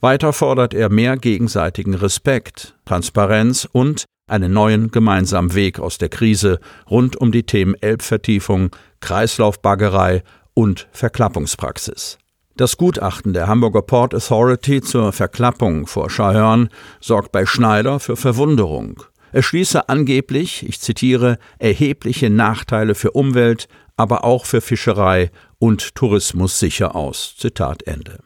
[0.00, 6.58] Weiter fordert er mehr gegenseitigen Respekt, Transparenz und einen neuen gemeinsamen Weg aus der Krise
[6.90, 12.18] rund um die Themen Elbvertiefung, Kreislaufbaggerei und Verklappungspraxis.
[12.56, 19.04] Das Gutachten der Hamburger Port Authority zur Verklappung vor Schahörn sorgt bei Schneider für Verwunderung.
[19.32, 26.58] Er schließe angeblich, ich zitiere, erhebliche Nachteile für Umwelt, aber auch für Fischerei und Tourismus
[26.58, 27.34] sicher aus.
[27.36, 28.18] Zitat Ende.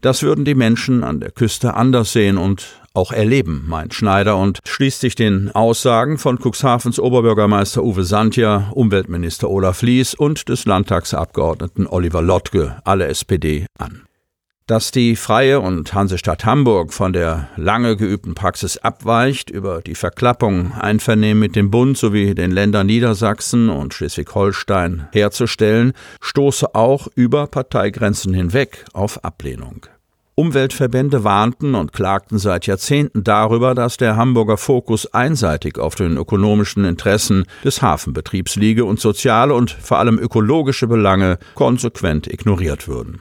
[0.00, 4.58] Das würden die Menschen an der Küste anders sehen und auch erleben, meint Schneider und
[4.66, 11.86] schließt sich den Aussagen von Cuxhavens Oberbürgermeister Uwe Santja, Umweltminister Olaf Lies und des Landtagsabgeordneten
[11.86, 14.02] Oliver Lottke, alle SPD, an.
[14.72, 20.72] Dass die Freie und Hansestadt Hamburg von der lange geübten Praxis abweicht, über die Verklappung
[20.72, 28.32] Einvernehmen mit dem Bund sowie den Ländern Niedersachsen und Schleswig-Holstein herzustellen, stoße auch über Parteigrenzen
[28.32, 29.84] hinweg auf Ablehnung.
[30.36, 36.86] Umweltverbände warnten und klagten seit Jahrzehnten darüber, dass der Hamburger Fokus einseitig auf den ökonomischen
[36.86, 43.20] Interessen des Hafenbetriebs liege und soziale und vor allem ökologische Belange konsequent ignoriert würden.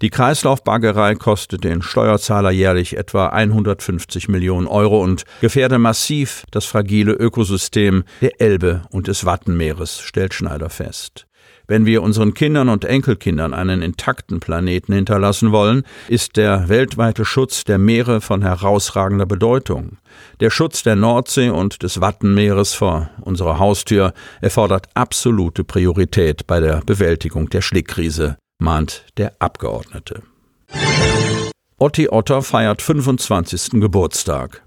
[0.00, 7.12] Die Kreislaufbaggerei kostet den Steuerzahler jährlich etwa 150 Millionen Euro und gefährde massiv das fragile
[7.12, 11.28] Ökosystem der Elbe und des Wattenmeeres, stellt Schneider fest.
[11.70, 17.62] Wenn wir unseren Kindern und Enkelkindern einen intakten Planeten hinterlassen wollen, ist der weltweite Schutz
[17.62, 19.98] der Meere von herausragender Bedeutung.
[20.40, 26.80] Der Schutz der Nordsee und des Wattenmeeres vor unserer Haustür erfordert absolute Priorität bei der
[26.86, 30.22] Bewältigung der Schlickkrise mahnt der Abgeordnete.
[31.78, 33.80] Otti Otter feiert 25.
[33.80, 34.66] Geburtstag.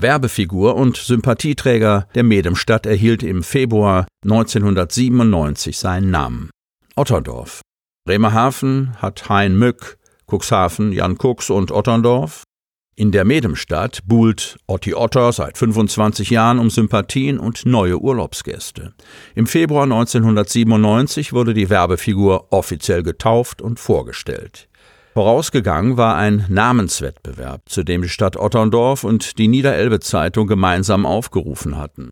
[0.00, 6.50] Werbefigur und Sympathieträger der Medemstadt erhielt im Februar 1997 seinen Namen.
[6.96, 7.60] Otterndorf.
[8.06, 12.44] Bremerhaven hat Hein Mück, Cuxhaven Jan Kux und Otterndorf.
[12.96, 18.92] In der Medemstadt buhlt Otti Otter seit 25 Jahren um Sympathien und neue Urlaubsgäste.
[19.34, 24.68] Im Februar 1997 wurde die Werbefigur offiziell getauft und vorgestellt.
[25.14, 31.76] Vorausgegangen war ein Namenswettbewerb, zu dem die Stadt Otterndorf und die Niederelbe Zeitung gemeinsam aufgerufen
[31.76, 32.10] hatten.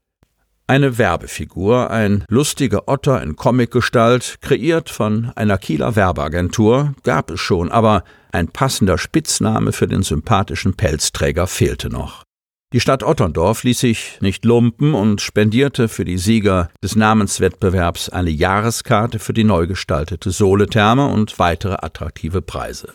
[0.66, 7.70] Eine Werbefigur, ein lustiger Otter in Comicgestalt, kreiert von einer Kieler Werbeagentur, gab es schon,
[7.70, 12.22] aber ein passender Spitzname für den sympathischen Pelzträger fehlte noch.
[12.72, 18.30] Die Stadt Otterndorf ließ sich nicht lumpen und spendierte für die Sieger des Namenswettbewerbs eine
[18.30, 22.94] Jahreskarte für die neu gestaltete Soletherme und weitere attraktive Preise.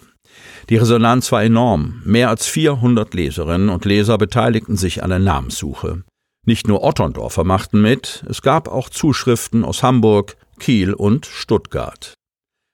[0.69, 2.01] Die Resonanz war enorm.
[2.05, 6.03] Mehr als 400 Leserinnen und Leser beteiligten sich an der Namenssuche.
[6.47, 12.13] Nicht nur Otterndorfer machten mit, es gab auch Zuschriften aus Hamburg, Kiel und Stuttgart.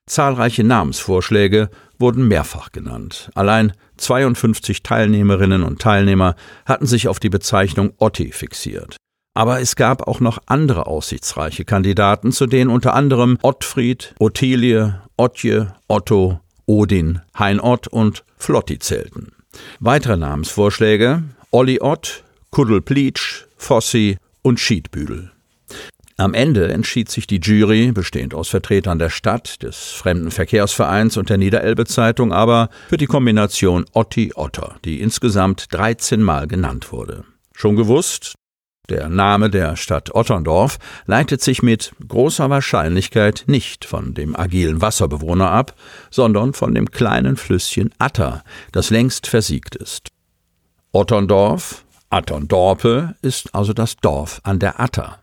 [0.07, 3.31] Zahlreiche Namensvorschläge wurden mehrfach genannt.
[3.33, 6.35] Allein 52 Teilnehmerinnen und Teilnehmer
[6.67, 8.95] hatten sich auf die Bezeichnung Otti fixiert.
[9.33, 15.73] Aber es gab auch noch andere aussichtsreiche Kandidaten, zu denen unter anderem Ottfried, Ottilie, Ottje,
[15.87, 19.31] Otto Odin, Heinott und Flotti zählten.
[19.79, 25.31] Weitere Namensvorschläge Olli Ott, Kuddel Pleatsch, Fossi und Schiedbüdel.
[26.18, 31.38] Am Ende entschied sich die Jury, bestehend aus Vertretern der Stadt, des Fremdenverkehrsvereins und der
[31.38, 37.24] Niederelbe Zeitung, aber für die Kombination Otti Otter, die insgesamt 13 Mal genannt wurde.
[37.56, 38.36] Schon gewusst,
[38.89, 45.50] der Name der Stadt Otterndorf leitet sich mit großer Wahrscheinlichkeit nicht von dem agilen Wasserbewohner
[45.50, 45.74] ab,
[46.12, 48.44] sondern von dem kleinen Flüsschen Atter,
[48.74, 50.09] das längst versiegt ist.
[50.92, 55.19] Otterndorf, Atterndorpe, ist also das Dorf an der Atter.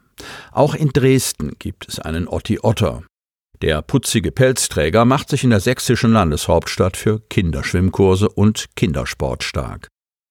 [0.53, 3.03] Auch in Dresden gibt es einen Otti Otter.
[3.63, 9.89] Der putzige Pelzträger macht sich in der sächsischen Landeshauptstadt für Kinderschwimmkurse und Kindersport stark.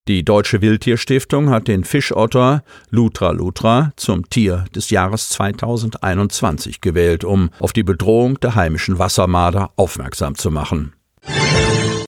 [0.07, 7.51] Die Deutsche Wildtierstiftung hat den Fischotter Lutra lutra zum Tier des Jahres 2021 gewählt, um
[7.59, 10.93] auf die Bedrohung der heimischen Wassermarder aufmerksam zu machen.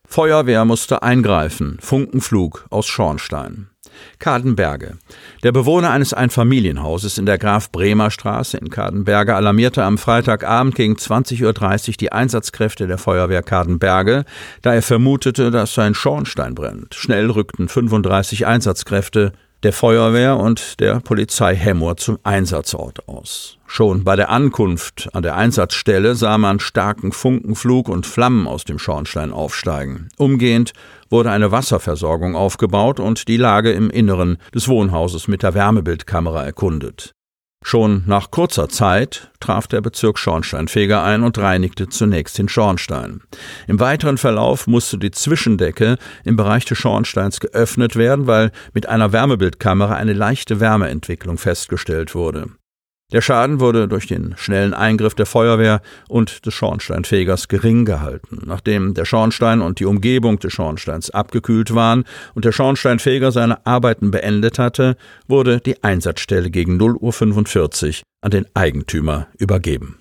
[0.07, 1.77] Feuerwehr musste eingreifen.
[1.79, 3.70] Funkenflug aus Schornstein.
[4.19, 4.97] Kadenberge.
[5.43, 10.95] Der Bewohner eines Einfamilienhauses in der Graf Bremer Straße in Kadenberge alarmierte am Freitagabend gegen
[10.95, 14.25] 20.30 Uhr die Einsatzkräfte der Feuerwehr Kadenberge,
[14.61, 16.95] da er vermutete, dass sein Schornstein brennt.
[16.95, 23.57] Schnell rückten 35 Einsatzkräfte der Feuerwehr und der Polizei Hemmoor zum Einsatzort aus.
[23.67, 28.79] Schon bei der Ankunft an der Einsatzstelle sah man starken Funkenflug und Flammen aus dem
[28.79, 30.09] Schornstein aufsteigen.
[30.17, 30.73] Umgehend
[31.09, 37.13] wurde eine Wasserversorgung aufgebaut und die Lage im Inneren des Wohnhauses mit der Wärmebildkamera erkundet.
[37.63, 43.21] Schon nach kurzer Zeit traf der Bezirk Schornsteinfeger ein und reinigte zunächst den Schornstein.
[43.67, 49.11] Im weiteren Verlauf musste die Zwischendecke im Bereich des Schornsteins geöffnet werden, weil mit einer
[49.13, 52.49] Wärmebildkamera eine leichte Wärmeentwicklung festgestellt wurde.
[53.11, 58.39] Der Schaden wurde durch den schnellen Eingriff der Feuerwehr und des Schornsteinfegers gering gehalten.
[58.45, 62.05] Nachdem der Schornstein und die Umgebung des Schornsteins abgekühlt waren
[62.35, 64.95] und der Schornsteinfeger seine Arbeiten beendet hatte,
[65.27, 70.00] wurde die Einsatzstelle gegen 0.45 Uhr an den Eigentümer übergeben.